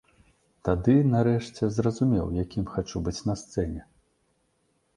Тады, 0.67 0.95
нарэшце, 1.15 1.69
зразумеў, 1.77 2.33
якім 2.43 2.65
хачу 2.73 2.97
быць 3.09 3.17
на 3.31 3.39
сцэне. 3.43 3.81